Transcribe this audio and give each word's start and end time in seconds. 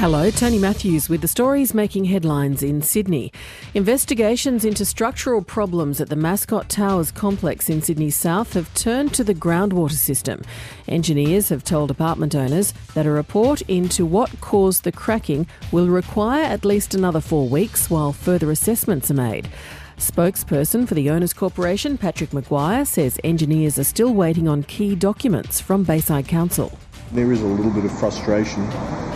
Hello, 0.00 0.30
Tony 0.30 0.58
Matthews 0.58 1.10
with 1.10 1.20
the 1.20 1.28
stories 1.28 1.74
making 1.74 2.06
headlines 2.06 2.62
in 2.62 2.80
Sydney. 2.80 3.30
Investigations 3.74 4.64
into 4.64 4.86
structural 4.86 5.42
problems 5.42 6.00
at 6.00 6.08
the 6.08 6.16
Mascot 6.16 6.70
Towers 6.70 7.10
complex 7.10 7.68
in 7.68 7.82
Sydney 7.82 8.08
South 8.08 8.54
have 8.54 8.72
turned 8.72 9.12
to 9.12 9.22
the 9.22 9.34
groundwater 9.34 9.92
system. 9.92 10.40
Engineers 10.88 11.50
have 11.50 11.64
told 11.64 11.90
apartment 11.90 12.34
owners 12.34 12.72
that 12.94 13.04
a 13.04 13.10
report 13.10 13.60
into 13.68 14.06
what 14.06 14.40
caused 14.40 14.84
the 14.84 14.90
cracking 14.90 15.46
will 15.70 15.88
require 15.88 16.44
at 16.44 16.64
least 16.64 16.94
another 16.94 17.20
four 17.20 17.46
weeks 17.46 17.90
while 17.90 18.14
further 18.14 18.50
assessments 18.50 19.10
are 19.10 19.14
made. 19.28 19.50
Spokesperson 19.98 20.88
for 20.88 20.94
the 20.94 21.10
Owners 21.10 21.34
Corporation, 21.34 21.98
Patrick 21.98 22.30
McGuire, 22.30 22.86
says 22.86 23.20
engineers 23.22 23.78
are 23.78 23.84
still 23.84 24.14
waiting 24.14 24.48
on 24.48 24.62
key 24.62 24.94
documents 24.94 25.60
from 25.60 25.84
Bayside 25.84 26.26
Council. 26.26 26.78
There 27.12 27.32
is 27.32 27.42
a 27.42 27.46
little 27.46 27.72
bit 27.72 27.84
of 27.84 27.98
frustration 27.98 28.64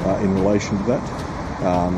uh, 0.05 0.18
in 0.18 0.34
relation 0.34 0.77
to 0.79 0.84
that. 0.84 1.34
Um, 1.65 1.95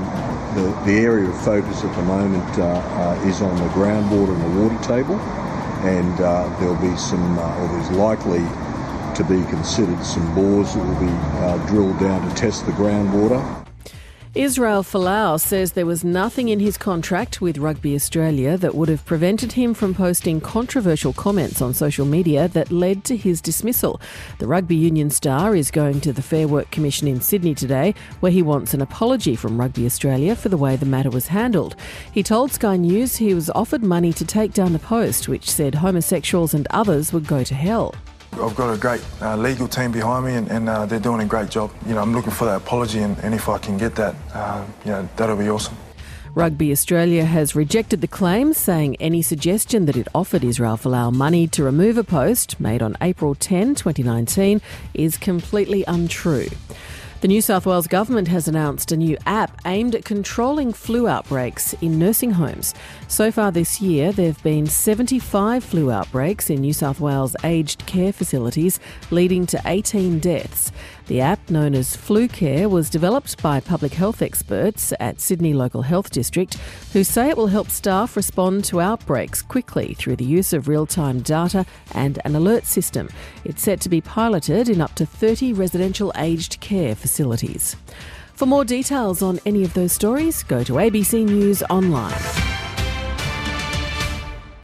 the, 0.55 0.71
the, 0.85 0.99
area 0.99 1.29
of 1.29 1.45
focus 1.45 1.83
at 1.83 1.95
the 1.97 2.03
moment 2.03 2.59
uh, 2.59 2.65
uh, 2.65 3.27
is 3.27 3.43
on 3.43 3.57
the 3.57 3.69
groundwater 3.71 4.33
and 4.33 4.43
the 4.43 4.63
water 4.63 4.85
table, 4.85 5.17
and 5.85 6.21
uh, 6.21 6.49
there'll 6.61 6.77
be 6.77 6.97
some, 6.97 7.39
uh, 7.39 7.61
or 7.61 7.69
there's 7.69 7.91
likely 7.91 8.45
to 9.17 9.25
be 9.25 9.43
considered 9.51 10.05
some 10.05 10.35
bores 10.35 10.75
that 10.75 10.85
will 10.85 11.01
be 11.01 11.69
drilled 11.69 11.99
down 11.99 12.29
to 12.29 12.35
test 12.37 12.65
the 12.67 12.73
groundwater. 12.73 13.66
Israel 14.37 14.83
Folau 14.83 15.41
says 15.41 15.73
there 15.73 15.87
was 15.87 16.05
nothing 16.05 16.51
in 16.51 16.61
his 16.61 16.77
contract 16.77 17.41
with 17.41 17.57
Rugby 17.57 17.95
Australia 17.95 18.59
that 18.59 18.75
would 18.75 18.91
have 18.91 19.07
prevented 19.07 19.53
him 19.53 19.73
from 19.73 19.95
posting 19.95 20.43
controversial 20.43 21.15
comments 21.15 21.63
on 21.63 21.73
social 21.73 22.05
media 22.05 22.47
that 22.49 22.71
led 22.71 23.03
to 23.05 23.17
his 23.17 23.41
dismissal. 23.41 23.99
The 24.39 24.47
rugby 24.47 24.77
union 24.77 25.09
star 25.09 25.57
is 25.57 25.71
going 25.71 26.03
to 26.03 26.13
the 26.13 26.21
Fair 26.21 26.47
Work 26.47 26.71
Commission 26.71 27.09
in 27.09 27.23
Sydney 27.23 27.55
today, 27.55 27.95
where 28.21 28.31
he 28.31 28.43
wants 28.43 28.75
an 28.75 28.83
apology 28.83 29.37
from 29.37 29.59
Rugby 29.59 29.87
Australia 29.87 30.37
for 30.37 30.51
the 30.51 30.59
way 30.59 30.77
the 30.77 30.85
matter 30.85 31.09
was 31.09 31.29
handled. 31.29 31.75
He 32.13 32.23
told 32.23 32.53
Sky 32.53 32.77
News 32.77 33.17
he 33.17 33.33
was 33.33 33.49
offered 33.49 33.83
money 33.83 34.13
to 34.13 34.25
take 34.27 34.53
down 34.53 34.75
the 34.75 34.79
post, 34.79 35.29
which 35.29 35.51
said 35.51 35.77
homosexuals 35.77 36.53
and 36.53 36.67
others 36.71 37.11
would 37.11 37.27
go 37.27 37.43
to 37.43 37.55
hell. 37.55 37.95
I've 38.39 38.55
got 38.55 38.75
a 38.75 38.79
great 38.79 39.03
uh, 39.23 39.37
legal 39.37 39.67
team 39.67 39.93
behind 39.93 40.27
me, 40.27 40.35
and, 40.35 40.51
and 40.51 40.69
uh, 40.69 40.87
they're 40.87 41.01
doing 41.01 41.21
a 41.21 41.27
great 41.27 41.51
job. 41.51 41.71
You 41.87 41.95
know, 41.95 42.03
I'm 42.03 42.13
looking 42.13 42.33
for 42.33 42.45
that 42.45 42.57
apology, 42.57 43.01
and, 43.01 43.17
and 43.19 43.35
if 43.35 43.49
I 43.49 43.59
can 43.59 43.79
get 43.79 43.95
that, 43.97 44.15
uh, 44.35 44.65
you 44.85 44.91
know, 44.91 45.09
that'll 45.17 45.37
be 45.37 45.49
awesome. 45.49 45.77
Rugby 46.35 46.71
Australia 46.71 47.25
has 47.25 47.57
rejected 47.57 48.03
the 48.03 48.07
claims, 48.07 48.59
saying 48.59 48.97
any 48.97 49.23
suggestion 49.23 49.87
that 49.87 49.97
it 49.97 50.07
offered 50.15 50.45
Israel 50.45 50.77
Folau 50.77 51.11
money 51.11 51.47
to 51.49 51.65
remove 51.65 51.97
a 51.97 52.05
post 52.05 52.61
made 52.61 52.83
on 52.83 52.95
April 53.01 53.35
10, 53.35 53.75
2019, 53.75 54.61
is 54.93 55.17
completely 55.17 55.83
untrue. 55.89 56.49
The 57.23 57.29
New 57.29 57.41
South 57.41 57.65
Wales 57.65 57.87
government 57.87 58.29
has 58.29 58.47
announced 58.47 58.93
a 58.93 58.97
new 58.97 59.17
app 59.25 59.63
aimed 59.65 59.95
at 59.95 60.05
controlling 60.05 60.75
flu 60.75 61.09
outbreaks 61.09 61.73
in 61.81 61.99
nursing 61.99 62.33
homes. 62.33 62.75
So 63.09 63.33
far 63.33 63.51
this 63.51 63.81
year, 63.81 64.13
there 64.13 64.27
have 64.27 64.43
been 64.43 64.67
75 64.67 65.65
flu 65.65 65.91
outbreaks 65.91 66.51
in 66.51 66.61
New 66.61 66.75
South 66.75 67.01
Wales 67.01 67.35
aged 67.43 67.87
care 67.87 68.13
facilities, 68.13 68.79
leading 69.11 69.47
to 69.47 69.61
18 69.65 70.19
deaths. 70.19 70.71
The 71.07 71.21
app, 71.21 71.51
known 71.51 71.77
as 71.77 71.95
Flu 71.95 72.27
Care, 72.27 72.69
was 72.69 72.91
developed 72.91 73.41
by 73.41 73.61
public 73.61 73.95
health 73.95 74.23
experts 74.23 74.93
at 74.99 75.21
Sydney 75.21 75.55
Local 75.55 75.83
Health 75.83 76.11
District 76.11 76.57
who 76.93 77.05
say 77.05 77.29
it 77.29 77.37
will 77.37 77.47
help 77.47 77.71
staff 77.71 78.17
respond 78.17 78.65
to 78.65 78.81
outbreaks 78.81 79.41
quickly 79.41 79.95
through 79.95 80.17
the 80.17 80.25
use 80.25 80.53
of 80.53 80.67
real 80.67 80.85
time 80.85 81.21
data 81.21 81.65
and 81.93 82.19
an 82.25 82.35
alert 82.35 82.67
system. 82.67 83.09
It's 83.45 83.63
set 83.63 83.81
to 83.83 83.89
be 83.89 84.01
piloted 84.01 84.69
in 84.69 84.81
up 84.81 84.95
to 84.97 85.07
30 85.07 85.53
residential 85.53 86.13
aged 86.17 86.59
care 86.61 86.97
facilities. 86.97 87.77
For 88.35 88.47
more 88.47 88.65
details 88.65 89.23
on 89.23 89.39
any 89.47 89.63
of 89.63 89.75
those 89.75 89.93
stories, 89.93 90.43
go 90.43 90.65
to 90.65 90.75
ABC 90.75 91.25
News 91.25 91.63
Online. 91.71 92.46